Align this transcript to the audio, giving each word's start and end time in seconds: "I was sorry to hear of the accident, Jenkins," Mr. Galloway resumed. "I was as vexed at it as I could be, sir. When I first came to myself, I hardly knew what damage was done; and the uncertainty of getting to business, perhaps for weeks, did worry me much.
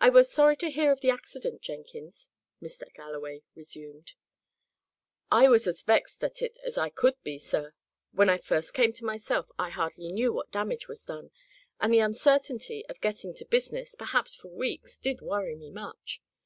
"I 0.00 0.08
was 0.08 0.32
sorry 0.32 0.56
to 0.56 0.70
hear 0.70 0.90
of 0.92 1.02
the 1.02 1.10
accident, 1.10 1.60
Jenkins," 1.60 2.30
Mr. 2.62 2.84
Galloway 2.94 3.42
resumed. 3.54 4.14
"I 5.30 5.46
was 5.50 5.66
as 5.66 5.82
vexed 5.82 6.24
at 6.24 6.40
it 6.40 6.58
as 6.64 6.78
I 6.78 6.88
could 6.88 7.22
be, 7.22 7.36
sir. 7.38 7.74
When 8.12 8.30
I 8.30 8.38
first 8.38 8.72
came 8.72 8.94
to 8.94 9.04
myself, 9.04 9.48
I 9.58 9.68
hardly 9.68 10.10
knew 10.10 10.32
what 10.32 10.52
damage 10.52 10.88
was 10.88 11.04
done; 11.04 11.32
and 11.78 11.92
the 11.92 11.98
uncertainty 12.00 12.86
of 12.86 13.02
getting 13.02 13.34
to 13.34 13.44
business, 13.44 13.94
perhaps 13.94 14.34
for 14.34 14.48
weeks, 14.48 14.96
did 14.96 15.20
worry 15.20 15.54
me 15.54 15.70
much. 15.70 16.22